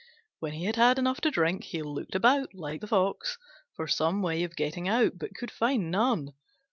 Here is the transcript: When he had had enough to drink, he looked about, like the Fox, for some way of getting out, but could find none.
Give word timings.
When 0.39 0.53
he 0.53 0.65
had 0.65 0.77
had 0.77 0.97
enough 0.97 1.21
to 1.21 1.29
drink, 1.29 1.65
he 1.65 1.83
looked 1.83 2.15
about, 2.15 2.55
like 2.55 2.81
the 2.81 2.87
Fox, 2.87 3.37
for 3.75 3.87
some 3.87 4.23
way 4.23 4.43
of 4.43 4.55
getting 4.55 4.87
out, 4.87 5.19
but 5.19 5.35
could 5.35 5.51
find 5.51 5.91
none. 5.91 6.33